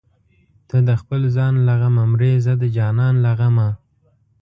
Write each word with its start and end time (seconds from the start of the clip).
ته 0.67 0.77
د 0.87 0.89
خپل 1.01 1.21
ځان 1.35 1.53
له 1.67 1.73
غمه 1.81 2.03
مرې 2.11 2.33
زه 2.45 2.53
د 2.61 2.63
جانان 2.75 3.15
له 3.25 3.31
غمه 3.39 3.69